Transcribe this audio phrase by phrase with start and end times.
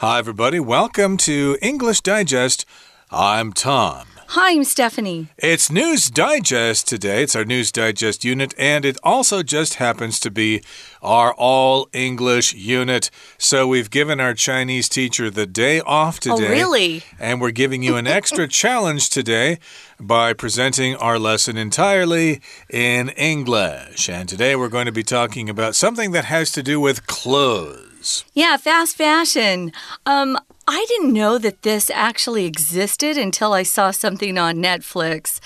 [0.00, 0.58] Hi, everybody.
[0.58, 2.64] Welcome to English Digest.
[3.10, 4.06] I'm Tom.
[4.28, 5.28] Hi, I'm Stephanie.
[5.36, 7.22] It's News Digest today.
[7.24, 10.62] It's our News Digest unit, and it also just happens to be
[11.02, 13.10] our all English unit.
[13.36, 16.32] So we've given our Chinese teacher the day off today.
[16.32, 16.50] Oh, today.
[16.50, 17.02] really?
[17.18, 19.58] And we're giving you an extra challenge today
[20.00, 22.40] by presenting our lesson entirely
[22.70, 24.08] in English.
[24.08, 27.89] And today we're going to be talking about something that has to do with clothes.
[28.34, 29.72] Yeah, fast fashion.
[30.06, 35.40] Um, I didn't know that this actually existed until I saw something on Netflix.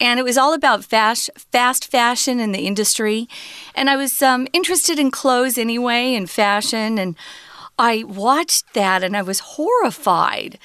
[0.00, 3.28] And it was all about fast, fast fashion in the industry.
[3.74, 6.98] And I was um, interested in clothes anyway and fashion.
[6.98, 7.16] And
[7.78, 10.58] I watched that and I was horrified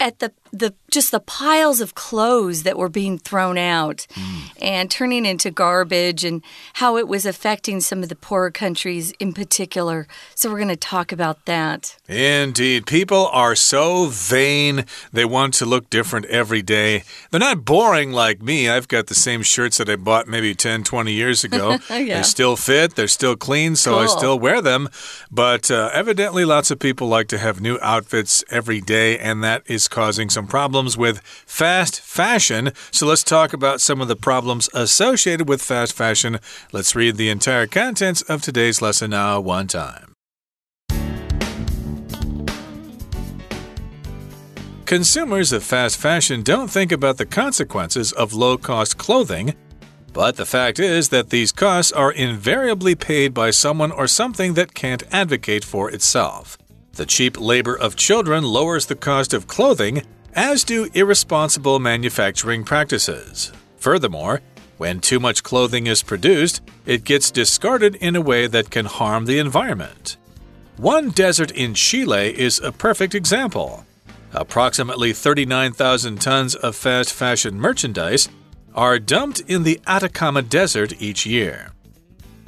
[0.00, 4.06] at the, the just the piles of clothes that were being thrown out
[4.60, 6.42] and turning into garbage and
[6.74, 10.08] how it was affecting some of the poorer countries in particular.
[10.34, 11.96] So we're going to talk about that.
[12.08, 12.86] Indeed.
[12.86, 14.84] People are so vain.
[15.12, 17.04] They want to look different every day.
[17.30, 18.68] They're not boring like me.
[18.68, 21.78] I've got the same shirts that I bought maybe 10, 20 years ago.
[22.00, 22.18] Yeah.
[22.18, 24.88] They still fit, they're still clean, so I still wear them.
[25.30, 29.62] But uh, evidently, lots of people like to have new outfits every day, and that
[29.66, 32.72] is causing some problems with fast fashion.
[32.90, 36.38] So let's talk about some of the problems associated with fast fashion.
[36.72, 40.14] Let's read the entire contents of today's lesson now, one time.
[44.90, 49.54] Consumers of fast fashion don't think about the consequences of low cost clothing,
[50.12, 54.74] but the fact is that these costs are invariably paid by someone or something that
[54.74, 56.58] can't advocate for itself.
[57.00, 60.02] The cheap labor of children lowers the cost of clothing,
[60.34, 63.52] as do irresponsible manufacturing practices.
[63.78, 64.42] Furthermore,
[64.76, 69.24] when too much clothing is produced, it gets discarded in a way that can harm
[69.24, 70.18] the environment.
[70.76, 73.86] One desert in Chile is a perfect example.
[74.34, 78.28] Approximately 39,000 tons of fast fashion merchandise
[78.74, 81.72] are dumped in the Atacama Desert each year.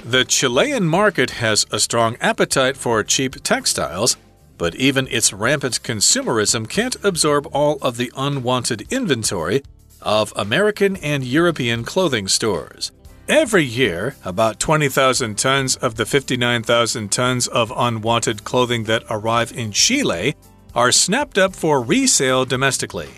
[0.05, 4.15] The Chilean market has a strong appetite for cheap textiles,
[4.57, 9.63] but even its rampant consumerism can't absorb all of the unwanted inventory
[10.01, 12.91] of American and European clothing stores.
[13.27, 19.71] Every year, about 20,000 tons of the 59,000 tons of unwanted clothing that arrive in
[19.71, 20.35] Chile
[20.75, 23.09] are snapped up for resale domestically.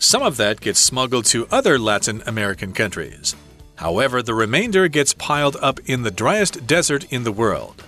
[0.00, 3.36] Some of that gets smuggled to other Latin American countries.
[3.76, 7.84] However, the remainder gets piled up in the driest desert in the world.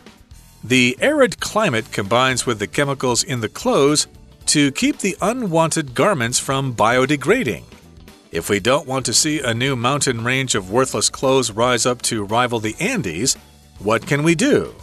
[0.64, 4.06] The arid climate combines with the chemicals in the clothes
[4.46, 7.64] to keep the unwanted garments from biodegrading.
[8.30, 12.00] If we don't want to see a new mountain range of worthless clothes rise up
[12.02, 13.36] to rival the Andes,
[13.80, 14.74] what can we do?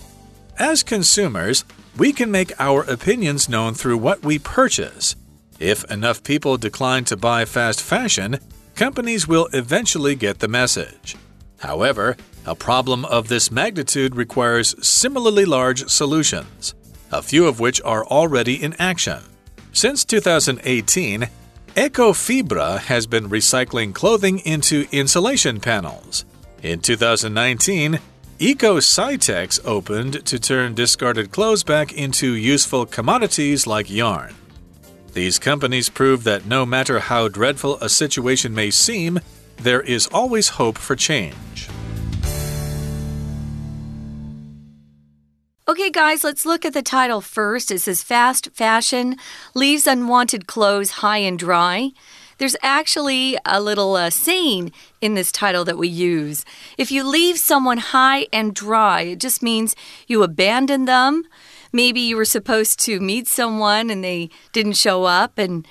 [0.57, 1.63] As consumers,
[1.97, 5.15] we can make our opinions known through what we purchase.
[5.59, 8.39] If enough people decline to buy fast fashion,
[8.75, 11.15] companies will eventually get the message.
[11.59, 16.73] However, a problem of this magnitude requires similarly large solutions,
[17.11, 19.19] a few of which are already in action.
[19.71, 21.29] Since 2018,
[21.75, 26.25] Ecofibra has been recycling clothing into insulation panels.
[26.63, 27.99] In 2019,
[28.39, 34.33] Ecocitex opened to turn discarded clothes back into useful commodities like yarn.
[35.13, 39.19] These companies prove that no matter how dreadful a situation may seem,
[39.61, 41.69] there is always hope for change.
[45.67, 47.69] Okay, guys, let's look at the title first.
[47.69, 49.17] It says Fast Fashion
[49.53, 51.91] Leaves Unwanted Clothes High and Dry.
[52.39, 54.71] There's actually a little uh, saying
[55.01, 56.45] in this title that we use.
[56.77, 59.75] If you leave someone high and dry, it just means
[60.07, 61.23] you abandon them.
[61.71, 65.67] Maybe you were supposed to meet someone and they didn't show up and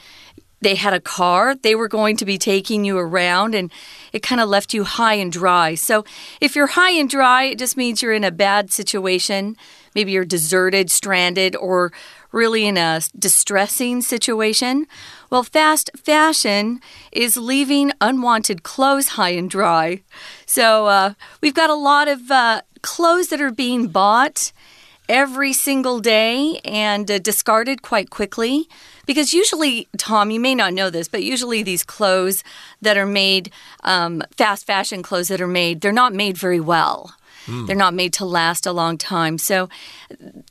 [0.60, 1.54] they had a car.
[1.54, 3.70] They were going to be taking you around and
[4.12, 5.74] it kind of left you high and dry.
[5.74, 6.04] So
[6.40, 9.56] if you're high and dry, it just means you're in a bad situation.
[9.94, 11.92] Maybe you're deserted, stranded, or
[12.32, 14.86] really in a distressing situation.
[15.30, 16.80] Well, fast fashion
[17.12, 20.02] is leaving unwanted clothes high and dry.
[20.46, 24.52] So uh, we've got a lot of uh, clothes that are being bought
[25.08, 28.68] every single day and uh, discarded quite quickly.
[29.06, 32.44] Because usually, Tom, you may not know this, but usually these clothes
[32.82, 33.50] that are made,
[33.82, 37.14] um, fast fashion clothes that are made, they're not made very well.
[37.66, 39.38] They're not made to last a long time.
[39.38, 39.70] So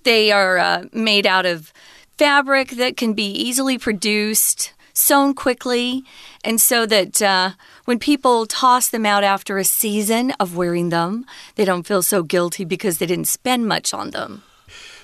[0.03, 1.71] they are uh, made out of
[2.17, 6.03] fabric that can be easily produced, sewn quickly,
[6.43, 7.51] and so that uh,
[7.85, 12.23] when people toss them out after a season of wearing them, they don't feel so
[12.23, 14.41] guilty because they didn't spend much on them.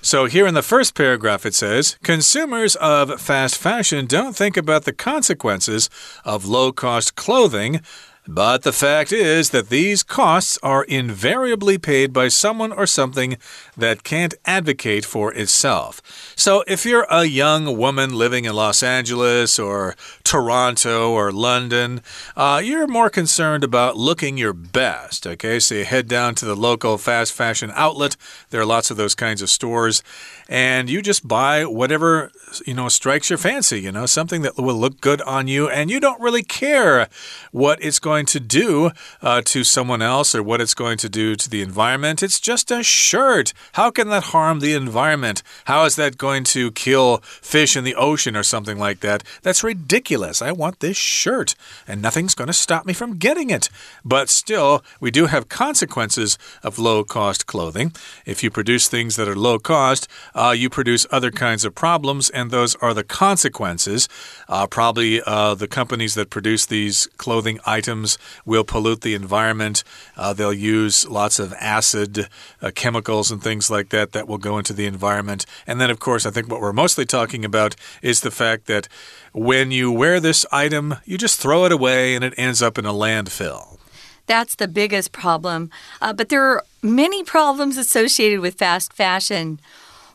[0.05, 4.83] So, here in the first paragraph, it says Consumers of fast fashion don't think about
[4.83, 5.89] the consequences
[6.25, 7.79] of low cost clothing
[8.27, 13.37] but the fact is that these costs are invariably paid by someone or something
[13.75, 16.01] that can't advocate for itself.
[16.37, 19.97] So, if you're a young woman living in Los Angeles or
[20.33, 22.01] Toronto or London,
[22.35, 25.27] uh, you're more concerned about looking your best.
[25.27, 28.17] Okay, so you head down to the local fast fashion outlet.
[28.49, 30.01] There are lots of those kinds of stores.
[30.49, 32.31] And you just buy whatever
[32.65, 35.69] you know strikes your fancy you know something that will look good on you.
[35.69, 37.07] And you don't really care
[37.51, 38.89] what it's going to do
[39.21, 42.23] uh, to someone else or what it's going to do to the environment.
[42.23, 43.53] It's just a shirt.
[43.73, 45.43] How can that harm the environment?
[45.65, 49.23] How is that going to kill fish in the ocean or something like that?
[49.43, 51.55] That's ridiculous i want this shirt
[51.87, 53.69] and nothing's going to stop me from getting it
[54.03, 57.91] but still we do have consequences of low cost clothing
[58.25, 62.29] if you produce things that are low cost uh, you produce other kinds of problems,
[62.29, 64.09] and those are the consequences.
[64.47, 69.83] Uh, probably uh, the companies that produce these clothing items will pollute the environment.
[70.17, 72.27] Uh, they'll use lots of acid
[72.61, 75.45] uh, chemicals and things like that that will go into the environment.
[75.67, 78.87] And then, of course, I think what we're mostly talking about is the fact that
[79.33, 82.85] when you wear this item, you just throw it away and it ends up in
[82.85, 83.77] a landfill.
[84.25, 85.69] That's the biggest problem.
[86.01, 89.61] Uh, but there are many problems associated with fast fashion.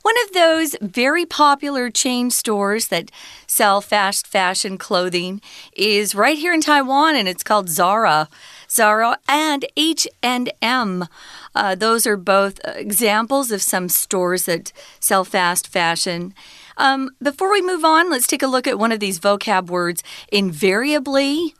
[0.02, 3.10] One of those very popular chain stores that
[3.46, 5.40] sell fast fashion clothing
[5.72, 8.28] is right here in Taiwan and it's called Zara.
[8.68, 11.08] Zara and H&M.
[11.54, 14.70] Uh, those are both examples of some stores that
[15.00, 16.34] sell fast fashion.
[16.78, 20.02] Um, before we move on, let's take a look at one of these vocab words.
[20.32, 21.54] Invariably.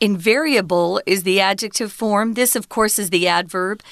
[0.00, 2.34] Invariable is the adjective form.
[2.34, 3.82] This, of course, is the adverb.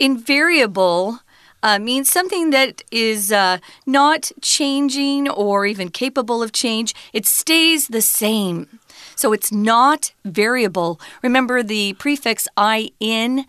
[0.00, 1.20] Invariable
[1.62, 6.94] uh, means something that is uh, not changing or even capable of change.
[7.12, 8.80] It stays the same.
[9.14, 10.98] So it's not variable.
[11.22, 12.48] Remember the prefix
[12.98, 13.44] in.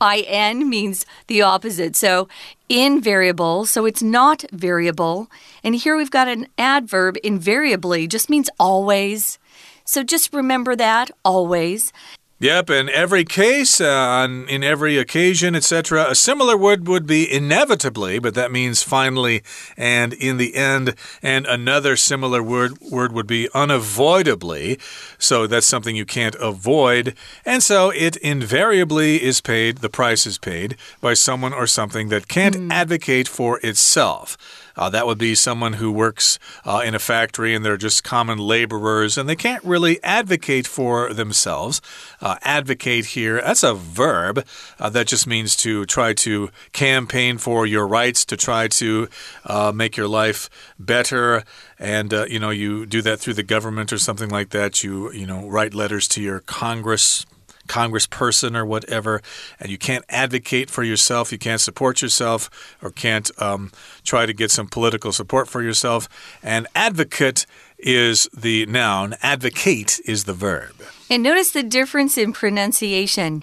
[0.00, 1.96] In means the opposite.
[1.96, 2.28] So
[2.68, 3.66] invariable.
[3.66, 5.28] So it's not variable.
[5.62, 9.38] And here we've got an adverb invariably, just means always.
[9.84, 11.92] So just remember that always.
[12.38, 18.18] Yep, in every case, uh, in every occasion, etc., a similar word would be inevitably,
[18.18, 19.42] but that means finally
[19.74, 20.96] and in the end.
[21.22, 24.78] And another similar word word would be unavoidably.
[25.16, 27.14] So that's something you can't avoid.
[27.46, 32.28] And so it invariably is paid, the price is paid by someone or something that
[32.28, 32.70] can't mm.
[32.70, 34.36] advocate for itself.
[34.76, 38.38] Uh, that would be someone who works uh, in a factory and they're just common
[38.38, 41.80] laborers and they can't really advocate for themselves.
[42.20, 44.44] Uh, advocate here, that's a verb.
[44.78, 49.08] Uh, that just means to try to campaign for your rights, to try to
[49.44, 51.44] uh, make your life better.
[51.78, 54.82] And uh, you know you do that through the government or something like that.
[54.82, 57.26] You you know write letters to your congress
[57.66, 59.22] congressperson or whatever,
[59.60, 62.50] and you can't advocate for yourself, you can't support yourself,
[62.82, 63.70] or can't um,
[64.04, 66.08] try to get some political support for yourself.
[66.42, 67.46] And advocate
[67.78, 70.74] is the noun, advocate is the verb.
[71.10, 73.42] And notice the difference in pronunciation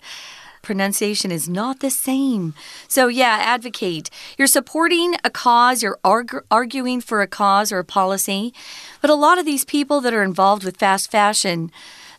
[0.63, 2.55] pronunciation is not the same.
[2.87, 4.09] So, yeah, advocate.
[4.37, 8.53] You're supporting a cause, you're arg arguing for a cause or a policy.
[9.01, 11.69] But a lot of these people that are involved with fast fashion,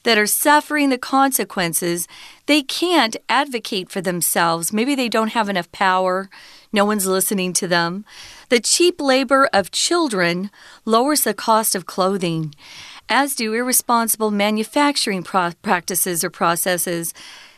[0.04, 2.06] that are suffering the consequences,
[2.46, 4.72] they can't advocate for themselves.
[4.72, 6.30] Maybe they don't have enough power.
[6.72, 8.04] No one's listening to them.
[8.48, 10.50] The cheap labor of children
[10.84, 12.54] lowers the cost of clothing,
[13.08, 17.12] as do irresponsible manufacturing practices or processes.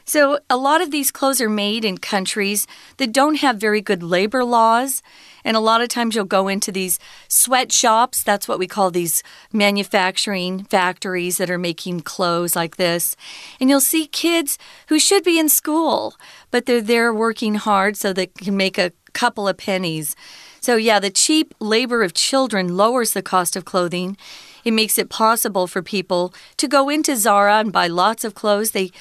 [0.08, 4.04] So, a lot of these clothes are made in countries that don't have very good
[4.04, 5.02] labor laws.
[5.44, 8.22] And a lot of times you'll go into these sweatshops.
[8.22, 13.16] That's what we call these manufacturing factories that are making clothes like this.
[13.60, 14.58] And you'll see kids
[14.88, 16.14] who should be in school,
[16.52, 20.14] but they're there working hard so they can make a couple of pennies.
[20.60, 24.16] So, yeah, the cheap labor of children lowers the cost of clothing.
[24.64, 28.70] It makes it possible for people to go into Zara and buy lots of clothes.
[28.70, 28.92] They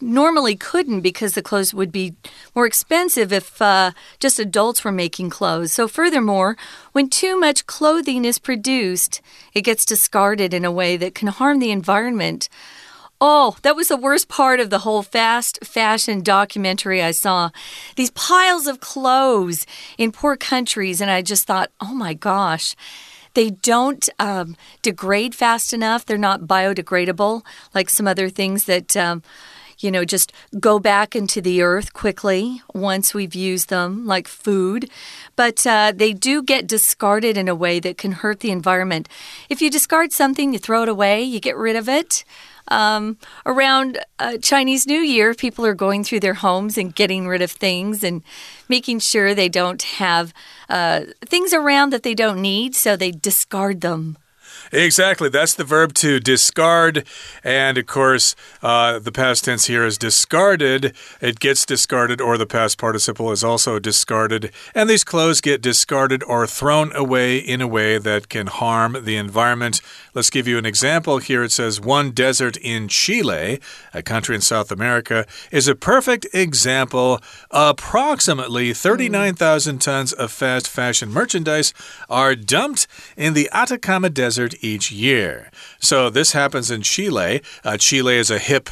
[0.00, 2.14] normally couldn't because the clothes would be
[2.54, 5.72] more expensive if uh, just adults were making clothes.
[5.72, 6.56] So, furthermore,
[6.92, 9.20] when too much clothing is produced,
[9.54, 12.48] it gets discarded in a way that can harm the environment.
[13.20, 17.50] Oh, that was the worst part of the whole fast fashion documentary I saw.
[17.96, 19.66] These piles of clothes
[19.98, 22.74] in poor countries, and I just thought, oh my gosh.
[23.34, 26.04] They don't um, degrade fast enough.
[26.04, 27.42] They're not biodegradable
[27.72, 29.22] like some other things that um,
[29.82, 34.90] you know, just go back into the earth quickly once we've used them, like food.
[35.36, 39.08] But uh, they do get discarded in a way that can hurt the environment.
[39.48, 42.24] If you discard something, you throw it away, you get rid of it.
[42.68, 47.42] Um, around uh, Chinese New Year, people are going through their homes and getting rid
[47.42, 48.22] of things and
[48.68, 50.32] making sure they don't have
[50.68, 54.16] uh, things around that they don't need, so they discard them.
[54.72, 55.28] Exactly.
[55.28, 57.04] That's the verb to discard.
[57.42, 60.94] And of course, uh, the past tense here is discarded.
[61.20, 64.52] It gets discarded, or the past participle is also discarded.
[64.74, 69.16] And these clothes get discarded or thrown away in a way that can harm the
[69.16, 69.80] environment.
[70.14, 71.42] Let's give you an example here.
[71.42, 73.60] It says one desert in Chile,
[73.92, 77.20] a country in South America, is a perfect example.
[77.50, 81.74] Approximately 39,000 tons of fast fashion merchandise
[82.08, 82.86] are dumped
[83.16, 85.50] in the Atacama Desert each year.
[85.80, 87.42] So this happens in Chile.
[87.64, 88.70] Uh, Chile is a hip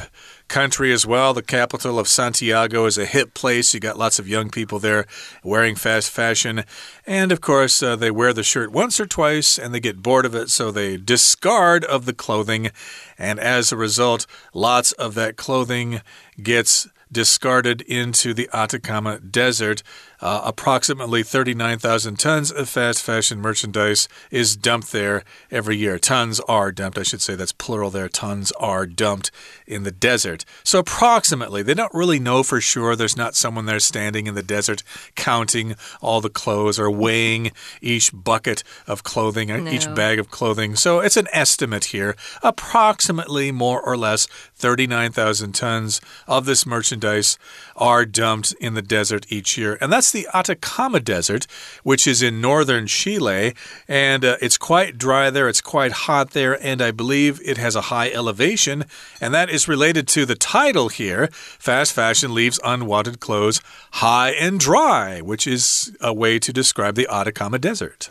[0.49, 1.33] country as well.
[1.33, 3.73] The capital of Santiago is a hip place.
[3.73, 5.05] You got lots of young people there
[5.43, 6.65] wearing fast fashion.
[7.05, 10.25] And of course, uh, they wear the shirt once or twice and they get bored
[10.25, 12.71] of it, so they discard of the clothing.
[13.17, 16.01] And as a result, lots of that clothing
[16.41, 19.83] gets discarded into the Atacama Desert.
[20.21, 25.97] Uh, approximately 39,000 tons of fast fashion merchandise is dumped there every year.
[25.97, 27.35] Tons are dumped, I should say.
[27.35, 28.09] That's plural there.
[28.09, 29.31] Tons are dumped
[29.65, 30.43] in the desert.
[30.63, 32.95] So, approximately, they don't really know for sure.
[32.95, 34.83] There's not someone there standing in the desert
[35.15, 39.71] counting all the clothes or weighing each bucket of clothing, no.
[39.71, 40.75] each bag of clothing.
[40.75, 42.15] So, it's an estimate here.
[42.43, 47.37] Approximately, more or less, 39,000 tons of this merchandise
[47.77, 49.77] are dumped in the desert each year.
[49.79, 51.47] And that's the Atacama Desert,
[51.83, 53.53] which is in northern Chile.
[53.87, 57.75] And uh, it's quite dry there, it's quite hot there, and I believe it has
[57.75, 58.85] a high elevation.
[59.21, 63.61] And that is related to the title here Fast Fashion Leaves Unwanted Clothes
[63.93, 68.09] High and Dry, which is a way to describe the Atacama Desert.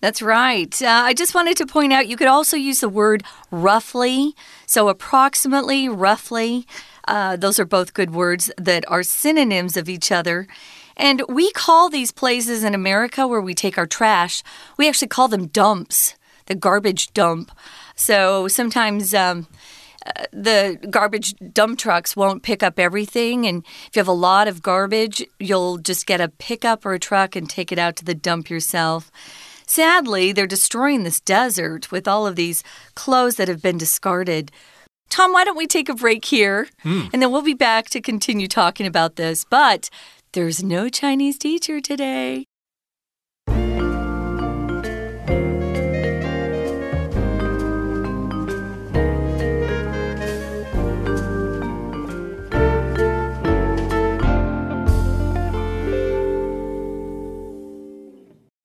[0.00, 0.82] That's right.
[0.82, 4.34] Uh, I just wanted to point out you could also use the word roughly.
[4.66, 6.66] So, approximately, roughly.
[7.08, 10.46] Uh, those are both good words that are synonyms of each other.
[10.96, 14.42] And we call these places in America where we take our trash,
[14.78, 17.50] we actually call them dumps, the garbage dump.
[17.94, 19.46] So sometimes um,
[20.06, 23.46] uh, the garbage dump trucks won't pick up everything.
[23.46, 26.98] And if you have a lot of garbage, you'll just get a pickup or a
[26.98, 29.10] truck and take it out to the dump yourself.
[29.66, 32.62] Sadly, they're destroying this desert with all of these
[32.94, 34.52] clothes that have been discarded.
[35.08, 36.68] Tom, why don't we take a break here?
[36.84, 37.10] Mm.
[37.12, 39.44] And then we'll be back to continue talking about this.
[39.44, 39.90] But
[40.32, 42.44] there's no Chinese teacher today.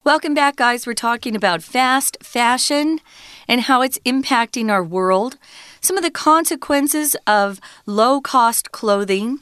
[0.04, 0.86] Welcome back, guys.
[0.86, 2.98] We're talking about fast fashion
[3.48, 5.38] and how it's impacting our world,
[5.80, 9.38] some of the consequences of low cost clothing,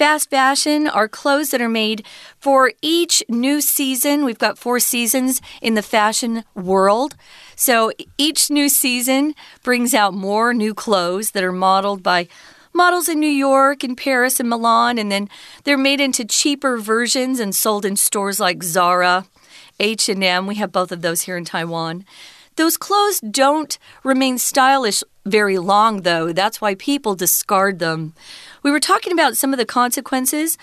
[0.00, 2.06] Fast fashion are clothes that are made
[2.38, 4.24] for each new season.
[4.24, 7.16] We've got four seasons in the fashion world.
[7.54, 12.28] So each new season brings out more new clothes that are modeled by
[12.72, 15.28] models in New York and Paris and Milan, and then
[15.64, 19.26] they're made into cheaper versions and sold in stores like Zara,
[19.80, 20.46] H&M.
[20.46, 22.06] We have both of those here in Taiwan.
[22.56, 26.32] Those clothes don't remain stylish very long, though.
[26.32, 28.14] That's why people discard them.
[28.62, 30.58] We were talking about some of the consequences.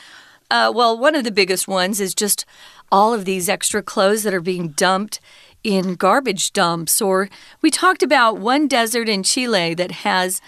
[0.50, 2.46] Uh, well, one of the biggest ones is just
[2.92, 5.20] all of these extra clothes that are being dumped
[5.64, 7.02] in garbage dumps.
[7.02, 7.30] Or
[7.62, 10.42] we talked about one desert in Chile that has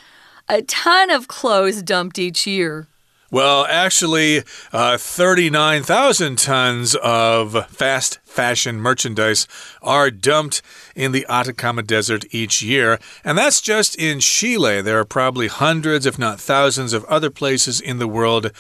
[0.48, 2.88] a ton of clothes dumped each year.
[3.32, 4.44] Well, actually,
[4.74, 9.48] uh, 39,000 tons of fast fashion merchandise
[9.84, 10.64] are dumped
[10.96, 12.98] in the Atacama Desert each year.
[13.24, 14.82] And that's just in Chile.
[14.82, 18.52] There are probably hundreds, if not thousands, of other places in the world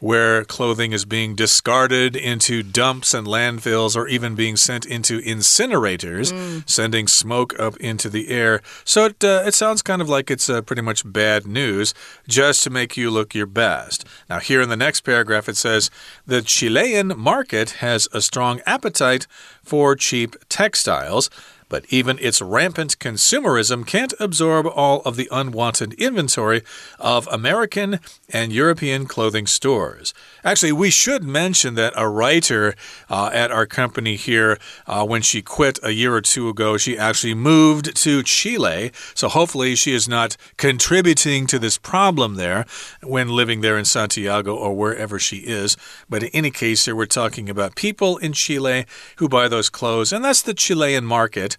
[0.00, 6.32] where clothing is being discarded into dumps and landfills or even being sent into incinerators,
[6.32, 6.68] mm.
[6.68, 8.60] sending smoke up into the air.
[8.84, 11.94] So it, uh, it sounds kind of like it's uh, pretty much bad news
[12.28, 14.04] just to make you look your best.
[14.28, 15.90] Now, here in the next paragraph, it says
[16.26, 19.26] the Chilean market has a strong appetite
[19.62, 21.30] for cheap textiles
[21.68, 26.62] but even its rampant consumerism can't absorb all of the unwanted inventory
[26.98, 30.14] of American and European clothing stores.
[30.44, 32.74] Actually, we should mention that a writer
[33.10, 36.96] uh, at our company here, uh, when she quit a year or two ago, she
[36.96, 38.92] actually moved to Chile.
[39.14, 42.64] So hopefully, she is not contributing to this problem there
[43.02, 45.76] when living there in Santiago or wherever she is.
[46.08, 50.12] But in any case, here we're talking about people in Chile who buy those clothes,
[50.12, 51.55] and that's the Chilean market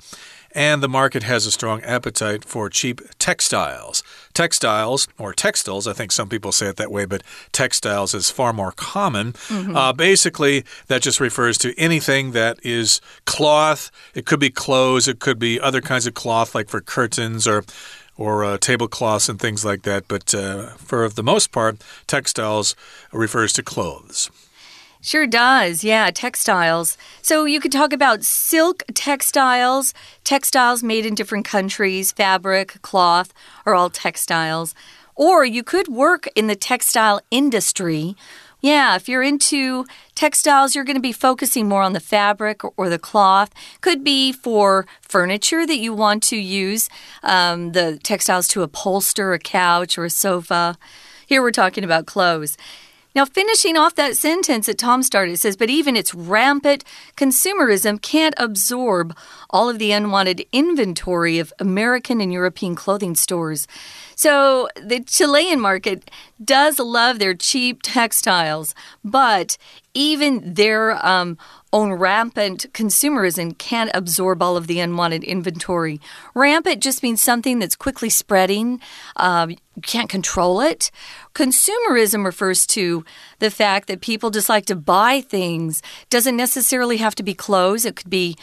[0.58, 4.02] and the market has a strong appetite for cheap textiles.
[4.34, 8.54] Textiles, or textiles, I think some people say it that way, but textiles is far
[8.54, 9.36] more common.
[9.50, 9.76] Mm -hmm.
[9.76, 13.92] uh, basically, that just refers to anything that is cloth.
[14.14, 17.64] It could be clothes, it could be other kinds of cloth, like for curtains or
[18.20, 20.08] or uh, tablecloths and things like that.
[20.08, 21.76] But uh, for the most part,
[22.06, 22.76] textiles
[23.12, 24.32] refers to clothes.
[25.02, 25.84] Sure does.
[25.84, 26.98] Yeah, textiles.
[27.22, 33.34] So you could talk about silk textiles, textiles made in different countries, fabric, cloth
[33.66, 34.74] are all textiles.
[35.16, 38.16] Or you could work in the textile industry.
[38.60, 39.86] Yeah, if you're into
[40.16, 43.52] textiles, you're going to be focusing more on the fabric or the cloth.
[43.82, 46.90] Could be for furniture that you want to use
[47.22, 50.78] um, the textiles to upholster a couch or a sofa.
[51.28, 52.58] Here we're talking about clothes.
[53.18, 56.84] Now, finishing off that sentence that Tom started, says, but even its rampant
[57.16, 59.18] consumerism can't absorb
[59.50, 63.66] all of the unwanted inventory of American and European clothing stores.
[64.18, 66.10] So, the Chilean market
[66.44, 69.60] does love their cheap textiles, but
[69.94, 71.38] even their um,
[71.72, 76.02] own rampant consumerism can't absorb all of the unwanted inventory.
[76.34, 78.82] Rampant just means something that's quickly spreading.
[79.18, 80.90] Um, you can't control it.
[81.36, 83.06] Consumerism refers to
[83.38, 85.84] the fact that people just like to buy things.
[86.10, 87.86] Doesn't necessarily have to be clothes.
[87.86, 88.36] It could be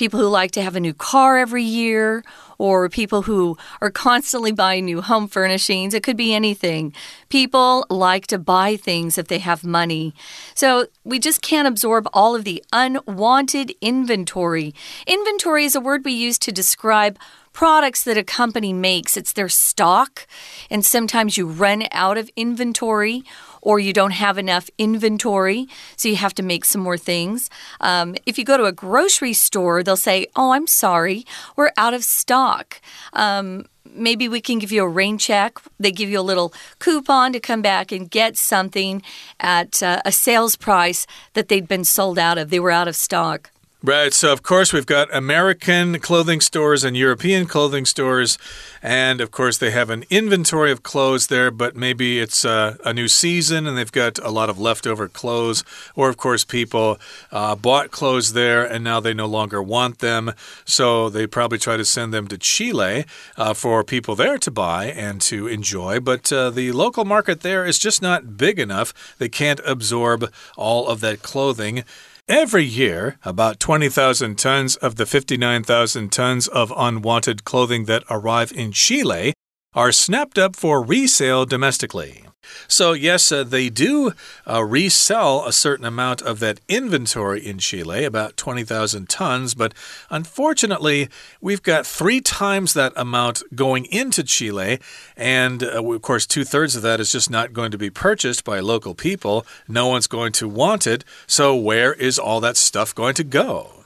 [0.00, 2.24] people who like to have a new car every year,
[2.56, 5.92] or people who are constantly buying new home furnishings.
[5.92, 6.94] It could be anything.
[7.28, 10.14] People like to buy things if they have money.
[10.54, 14.74] So we just can't absorb all of the unwanted inventory.
[15.06, 17.18] Inventory is a word we use to describe
[17.52, 19.18] products that a company makes.
[19.18, 20.26] It's their stock,
[20.70, 23.22] and sometimes you run out of inventory
[23.62, 27.50] or you don't have enough inventory, so you have to make some more things.
[27.80, 31.24] Um, if you go to a grocery store, they'll say, Oh, I'm sorry,
[31.56, 32.80] we're out of stock.
[33.12, 35.58] Um, maybe we can give you a rain check.
[35.78, 39.02] They give you a little coupon to come back and get something
[39.38, 42.50] at uh, a sales price that they'd been sold out of.
[42.50, 43.50] They were out of stock.
[43.82, 44.12] Right.
[44.12, 48.36] So, of course, we've got American clothing stores and European clothing stores.
[48.82, 52.92] And, of course, they have an inventory of clothes there, but maybe it's uh, a
[52.92, 55.64] new season and they've got a lot of leftover clothes.
[55.96, 56.98] Or, of course, people
[57.32, 60.34] uh, bought clothes there and now they no longer want them.
[60.66, 63.06] So, they probably try to send them to Chile
[63.38, 66.00] uh, for people there to buy and to enjoy.
[66.00, 69.16] But uh, the local market there is just not big enough.
[69.16, 71.84] They can't absorb all of that clothing.
[72.30, 78.70] Every year, about 20,000 tons of the 59,000 tons of unwanted clothing that arrive in
[78.70, 79.32] Chile
[79.74, 82.24] are snapped up for resale domestically.
[82.66, 84.12] So, yes, uh, they do
[84.46, 89.72] uh, resell a certain amount of that inventory in Chile, about 20,000 tons, but
[90.08, 91.08] unfortunately,
[91.40, 94.80] we've got three times that amount going into Chile,
[95.16, 98.44] and uh, of course, two thirds of that is just not going to be purchased
[98.44, 99.46] by local people.
[99.68, 103.79] No one's going to want it, so where is all that stuff going to go?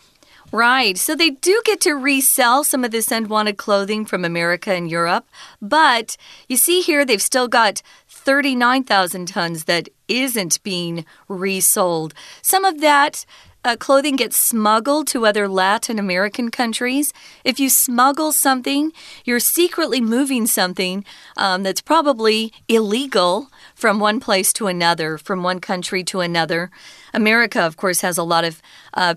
[0.55, 0.97] Right.
[0.97, 5.27] So they do get to resell some of this unwanted clothing from America and Europe.
[5.61, 6.17] But
[6.49, 12.14] you see here, they've still got 39,000 tons that isn't being resold.
[12.40, 13.27] Some of that
[13.64, 17.12] uh, clothing gets smuggled to other Latin American countries.
[17.43, 18.93] If you smuggle something,
[19.25, 21.05] you're secretly moving something
[21.37, 26.71] um, that's probably illegal from one place to another, from one country to another.
[27.12, 28.62] America, of course, has a lot of
[28.93, 29.17] uh,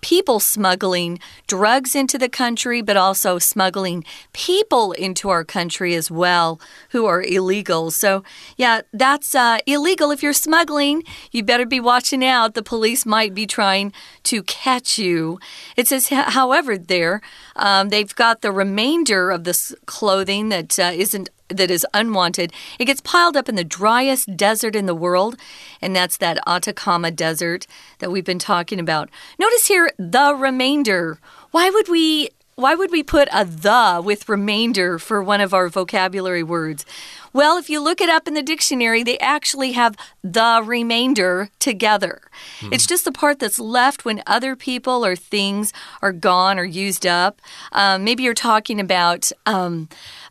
[0.00, 6.60] people smuggling drugs into the country, but also smuggling people into our country as well
[6.90, 7.90] who are illegal.
[7.90, 8.24] So,
[8.56, 10.10] yeah, that's uh, illegal.
[10.10, 12.54] If you're smuggling, you better be watching out.
[12.54, 13.92] The police might be trying
[14.24, 15.38] to catch you.
[15.76, 17.20] It says, however, there,
[17.56, 22.52] um, they've got the remainder of this clothing that uh, not that is unwanted.
[22.78, 25.36] It gets piled up in the driest desert in the world,
[25.80, 27.66] and that's that Atacama Desert
[27.98, 29.08] that we've been talking about.
[29.38, 31.18] Notice here the remainder.
[31.50, 35.68] Why would we why would we put a the with remainder for one of our
[35.68, 36.84] vocabulary words?
[37.32, 42.20] Well, if you look it up in the dictionary, they actually have the remainder together.
[42.58, 42.72] Hmm.
[42.72, 47.06] It's just the part that's left when other people or things are gone or used
[47.06, 47.40] up.
[47.70, 49.88] Um, maybe you're talking about um,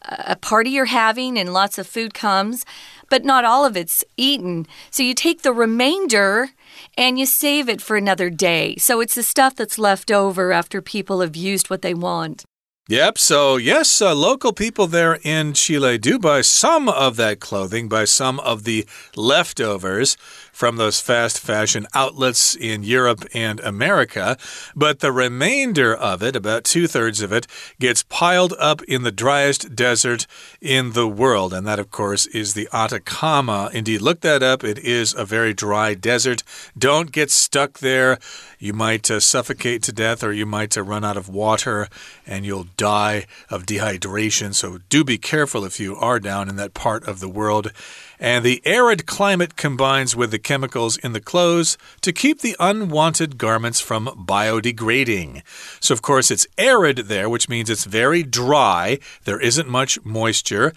[0.08, 2.66] a party you're having and lots of food comes,
[3.10, 4.68] but not all of it's eaten.
[4.92, 6.50] So you take the remainder
[6.98, 8.76] and you save it for another day.
[8.78, 12.46] So it's the stuff that's left over after people have used what they want.
[12.90, 17.90] Yep, so yes, uh, local people there in Chile do buy some of that clothing,
[17.90, 20.16] buy some of the leftovers
[20.58, 24.36] from those fast fashion outlets in Europe and America,
[24.76, 27.46] but the remainder of it, about two thirds of it,
[27.80, 30.26] gets piled up in the driest desert
[30.60, 31.54] in the world.
[31.54, 33.70] And that, of course, is the Atacama.
[33.72, 34.64] Indeed, look that up.
[34.64, 36.42] It is a very dry desert.
[36.76, 38.18] Don't get stuck there.
[38.58, 41.88] You might uh, suffocate to death or you might uh, run out of water
[42.26, 44.56] and you'll die of dehydration.
[44.56, 47.72] So do be careful if you are down in that part of the world.
[48.20, 53.38] And the arid climate combines with the chemicals in the clothes to keep the unwanted
[53.38, 55.44] garments from biodegrading.
[55.80, 58.98] So, of course, it's arid there, which means it's very dry.
[59.26, 60.74] There isn't much moisture.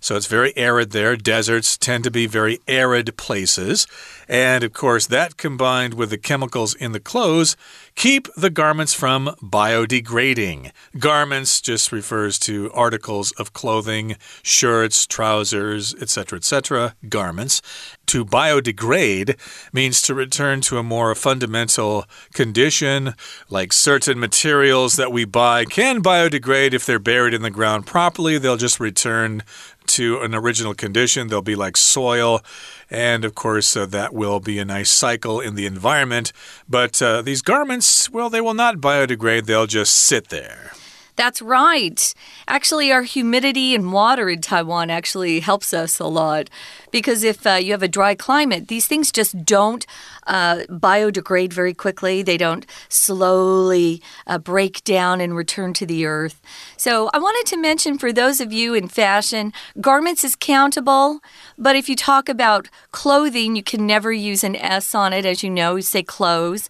[0.00, 1.16] So it's very arid there.
[1.16, 3.86] Deserts tend to be very arid places.
[4.28, 7.56] And of course, that combined with the chemicals in the clothes
[7.98, 10.70] keep the garments from biodegrading.
[10.98, 17.60] Garments just refers to articles of clothing, shirts, trousers, etc., etc., garments.
[18.06, 19.36] To biodegrade
[19.72, 23.14] means to return to a more fundamental condition,
[23.50, 28.38] like certain materials that we buy can biodegrade if they're buried in the ground properly.
[28.38, 29.42] They'll just return
[29.88, 31.28] to an original condition.
[31.28, 32.42] They'll be like soil.
[32.90, 36.32] And of course, uh, that will be a nice cycle in the environment.
[36.68, 40.72] But uh, these garments, well, they will not biodegrade, they'll just sit there.
[41.18, 42.14] That's right.
[42.46, 46.48] Actually, our humidity and water in Taiwan actually helps us a lot
[46.92, 49.84] because if uh, you have a dry climate, these things just don't
[50.28, 52.22] uh, biodegrade very quickly.
[52.22, 56.40] They don't slowly uh, break down and return to the earth.
[56.76, 61.18] So, I wanted to mention for those of you in fashion, garments is countable,
[61.58, 65.26] but if you talk about clothing, you can never use an S on it.
[65.26, 66.68] As you know, you say clothes.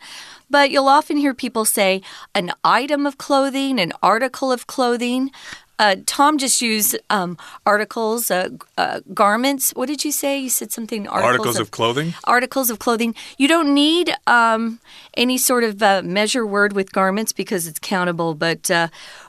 [0.51, 2.03] But you'll often hear people say
[2.35, 5.31] an item of clothing, an article of clothing.
[5.81, 9.71] Uh, Tom just used um, articles, uh, uh, garments.
[9.77, 10.37] What did you say?
[10.37, 11.07] You said something.
[11.07, 12.15] Articles, articles of, of, clothing.
[12.25, 13.15] Articles of clothing.
[13.37, 14.81] You don't need um,
[15.15, 18.35] any sort of uh, measure word with garments because it's countable.
[18.35, 18.89] But uh,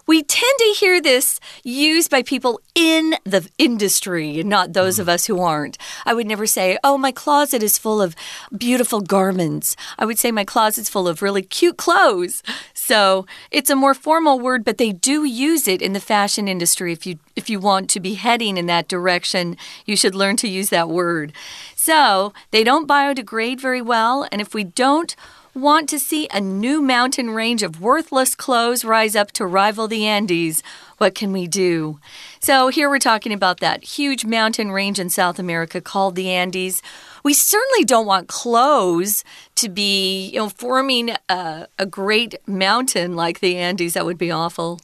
[0.10, 5.02] we tend to hear this used by people in the industry and not those mm.
[5.02, 5.78] of us who aren't.
[6.04, 8.16] I would never say, Oh, my closet is full of
[8.58, 9.76] beautiful garments.
[10.00, 12.42] I would say, My closet's full of really cute clothes.
[12.74, 16.92] So it's a more formal word, but they do use it in the fashion industry.
[16.92, 20.50] If you if you want to be heading in that direction, you should learn to
[20.50, 21.34] use that word.
[21.76, 25.16] So they don't biodegrade very well, and if we don't
[25.56, 30.06] Want to see a new mountain range of worthless clothes rise up to rival the
[30.06, 30.62] Andes?
[31.00, 32.00] What can we do?
[32.40, 36.84] So, here we're talking about that huge mountain range in South America called the Andes.
[37.24, 39.24] We certainly don't want clothes
[39.56, 43.96] to be, you know, forming a, a great mountain like the Andes.
[43.96, 44.80] That would be awful.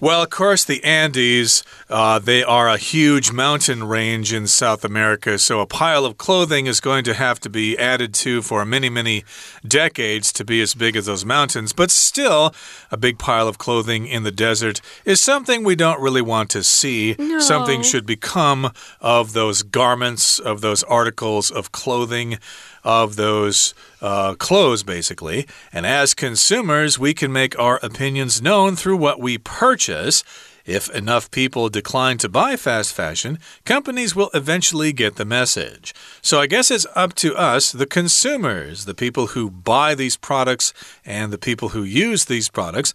[0.00, 5.38] Well, of course, the Andes, uh, they are a huge mountain range in South America,
[5.38, 8.88] so a pile of clothing is going to have to be added to for many,
[8.88, 9.24] many
[9.66, 11.72] decades to be as big as those mountains.
[11.72, 12.52] But still,
[12.90, 16.64] a big pile of clothing in the desert is something we don't really want to
[16.64, 17.14] see.
[17.18, 17.38] No.
[17.38, 22.38] Something should become of those garments, of those articles of clothing
[22.84, 25.46] of those uh, clothes, basically.
[25.72, 30.22] And as consumers, we can make our opinions known through what we purchase.
[30.66, 35.94] If enough people decline to buy fast fashion, companies will eventually get the message.
[36.22, 40.72] So I guess it's up to us, the consumers, the people who buy these products
[41.04, 42.94] and the people who use these products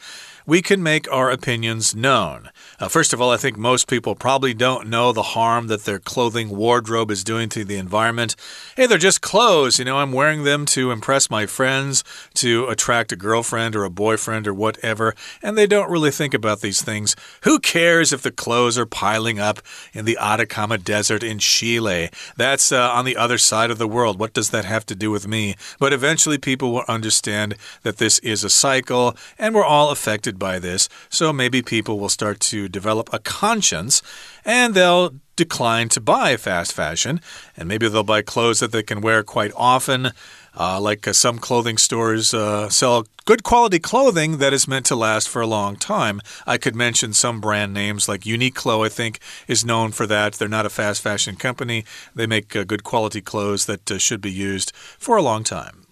[0.50, 2.50] we can make our opinions known.
[2.80, 6.00] Uh, first of all, I think most people probably don't know the harm that their
[6.00, 8.36] clothing wardrobe is doing to the environment.
[8.76, 9.78] Hey, they're just clothes.
[9.78, 13.92] You know, I'm wearing them to impress my friends, to attract a girlfriend or a
[13.92, 17.16] boyfriend or whatever, and they don't really think about these things.
[17.44, 19.60] Who cares if the clothes are piling up
[19.94, 22.10] in the Atacama Desert in Chile?
[22.38, 24.18] That's uh, on the other side of the world.
[24.20, 25.58] What does that have to do with me?
[25.78, 30.58] But eventually, people will understand that this is a cycle and we're all affected by
[30.58, 34.02] this, so maybe people will start to develop a conscience
[34.45, 37.21] and they'll decline to buy fast fashion,
[37.56, 40.12] and maybe they'll buy clothes that they can wear quite often.
[40.58, 44.95] Uh, like uh, some clothing stores uh, sell good quality clothing that is meant to
[44.95, 46.19] last for a long time.
[46.45, 50.34] I could mention some brand names like Uniqlo, I think, is known for that.
[50.34, 54.19] They're not a fast fashion company, they make uh, good quality clothes that uh, should
[54.19, 55.86] be used for a long time.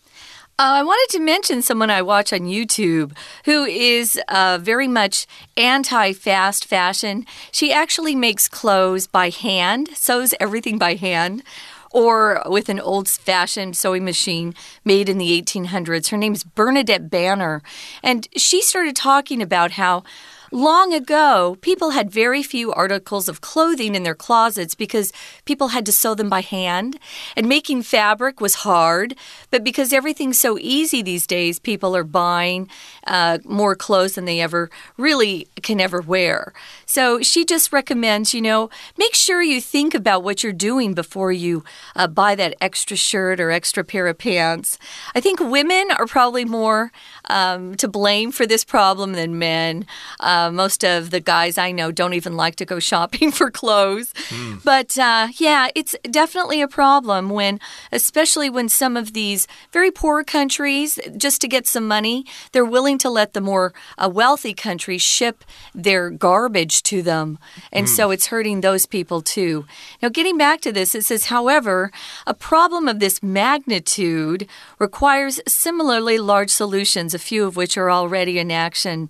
[0.59, 3.15] Uh, I wanted to mention someone I watch on YouTube
[3.45, 7.27] who is uh, very much anti fast fashion.
[7.51, 11.43] She actually makes clothes by hand, sews everything by hand
[11.91, 16.09] or with an old fashioned sewing machine made in the 1800s.
[16.09, 17.61] Her name's Bernadette Banner.
[18.01, 20.03] And she started talking about how
[20.51, 25.11] Long ago, people had very few articles of clothing in their closets because
[25.43, 26.97] people had to sew them by hand,
[27.35, 29.15] and making fabric was hard.
[29.51, 32.69] But because everything's so easy these days, people are buying
[33.05, 36.53] uh, more clothes than they ever really can ever wear.
[36.85, 41.33] So she just recommends, you know, make sure you think about what you're doing before
[41.33, 41.63] you
[41.95, 44.79] uh, buy that extra shirt or extra pair of pants.
[45.13, 46.91] I think women are probably more
[47.25, 49.85] um, to blame for this problem than men.
[50.21, 54.13] Uh, most of the guys I know don't even like to go shopping for clothes.
[54.29, 54.63] Mm.
[54.63, 57.59] But uh, yeah, it's definitely a problem when,
[57.91, 62.97] especially when some of these very poor countries, just to get some money, they're willing
[62.99, 67.39] to let the more uh, wealthy countries ship their garbage to them.
[67.71, 67.89] And mm.
[67.89, 69.65] so it's hurting those people too.
[70.01, 71.91] Now, getting back to this, it says, however,
[72.25, 74.47] a problem of this magnitude
[74.79, 79.09] requires similarly large solutions a few of which are already in action.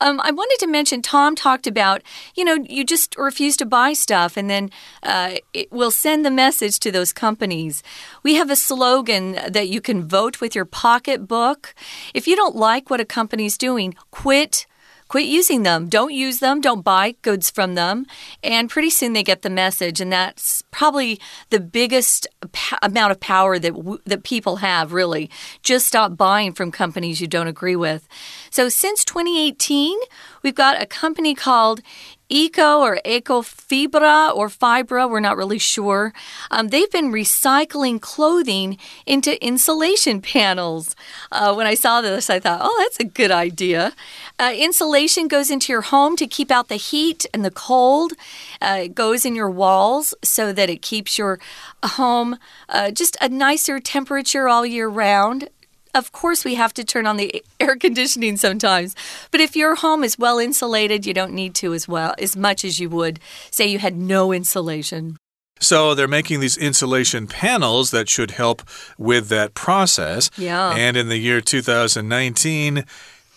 [0.00, 2.02] Um, I wanted to mention Tom talked about,
[2.34, 4.70] you know, you just refuse to buy stuff and then
[5.02, 7.82] uh, it will send the message to those companies.
[8.22, 11.74] We have a slogan that you can vote with your pocketbook.
[12.14, 14.66] If you don't like what a company's doing, quit
[15.08, 15.88] Quit using them.
[15.88, 16.60] Don't use them.
[16.60, 18.06] Don't buy goods from them.
[18.42, 20.00] And pretty soon they get the message.
[20.00, 21.18] And that's probably
[21.50, 22.26] the biggest
[22.82, 25.30] amount of power that, that people have, really.
[25.62, 28.06] Just stop buying from companies you don't agree with.
[28.50, 29.98] So since 2018,
[30.42, 31.80] we've got a company called
[32.28, 36.12] Eco or Ecofibra or Fibra, we're not really sure.
[36.50, 40.94] Um, they've been recycling clothing into insulation panels.
[41.32, 43.94] Uh, when I saw this, I thought, oh, that's a good idea.
[44.38, 48.12] Uh, insulation goes into your home to keep out the heat and the cold.
[48.60, 51.38] Uh, it goes in your walls so that it keeps your
[51.82, 52.38] home
[52.68, 55.48] uh, just a nicer temperature all year round
[55.98, 58.94] of course, we have to turn on the air conditioning sometimes.
[59.30, 62.64] But if your home is well insulated, you don't need to as well as much
[62.64, 65.18] as you would say you had no insulation.
[65.60, 68.62] So they're making these insulation panels that should help
[68.96, 70.30] with that process.
[70.38, 70.70] Yeah.
[70.70, 72.84] And in the year 2019,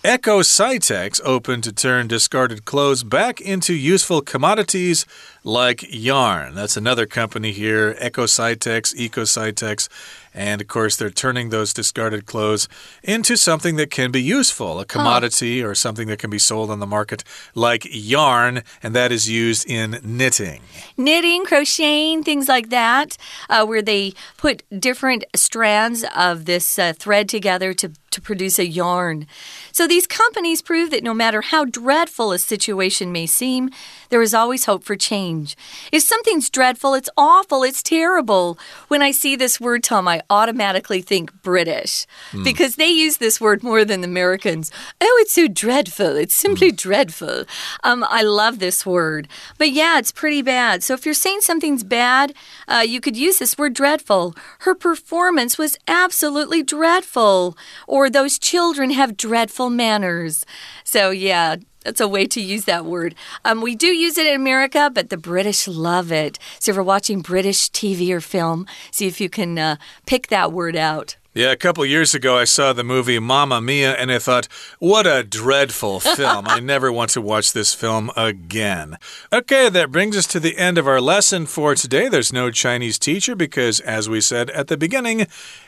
[0.03, 5.05] Ecocitex opened to turn discarded clothes back into useful commodities
[5.43, 6.53] like yarn.
[6.53, 9.89] That's another company here, Ecocitex, Ecocitex.
[10.33, 12.69] And of course, they're turning those discarded clothes
[13.03, 16.79] into something that can be useful, a commodity or something that can be sold on
[16.79, 17.23] the market,
[17.53, 20.61] like yarn, and that is used in knitting.
[20.95, 23.17] Knitting, crocheting, things like that,
[23.49, 28.67] uh, where they put different strands of this uh, thread together to to produce a
[28.67, 29.25] yarn.
[29.71, 33.69] So these companies prove that no matter how dreadful a situation may seem,
[34.11, 35.57] there is always hope for change.
[35.91, 38.59] If something's dreadful, it's awful, it's terrible.
[38.89, 42.43] When I see this word, Tom, I automatically think British mm.
[42.43, 44.69] because they use this word more than the Americans.
[44.99, 46.17] Oh, it's so dreadful.
[46.17, 46.77] It's simply mm.
[46.77, 47.45] dreadful.
[47.85, 49.29] Um, I love this word.
[49.57, 50.83] But yeah, it's pretty bad.
[50.83, 52.33] So if you're saying something's bad,
[52.67, 54.35] uh, you could use this word dreadful.
[54.59, 57.57] Her performance was absolutely dreadful.
[57.87, 60.45] Or those children have dreadful manners.
[60.83, 63.15] So yeah, that's a way to use that word.
[63.43, 66.39] Um, we do use it in America, but the British love it.
[66.59, 70.51] So if you're watching British TV or film, see if you can uh, pick that
[70.51, 71.15] word out.
[71.33, 75.07] Yeah, a couple years ago, I saw the movie Mamma Mia, and I thought, what
[75.07, 76.45] a dreadful film.
[76.45, 78.97] I never want to watch this film again.
[79.31, 82.09] Okay, that brings us to the end of our lesson for today.
[82.09, 85.25] There's no Chinese teacher because, as we said at the beginning,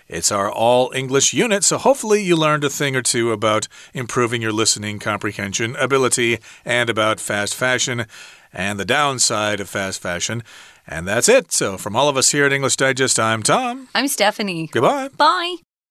[0.09, 4.41] it's our all English unit, so hopefully you learned a thing or two about improving
[4.41, 8.05] your listening comprehension ability and about fast fashion
[8.51, 10.43] and the downside of fast fashion.
[10.87, 11.51] And that's it.
[11.51, 13.87] So, from all of us here at English Digest, I'm Tom.
[13.95, 14.67] I'm Stephanie.
[14.71, 15.09] Goodbye.
[15.15, 15.55] Bye.